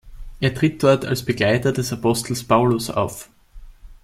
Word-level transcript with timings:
Er 0.39 0.55
tritt 0.55 0.81
dort 0.81 1.05
als 1.05 1.23
Begleiter 1.23 1.71
des 1.73 1.93
Apostels 1.93 2.43
Paulus 2.43 2.89
auf. 2.89 3.29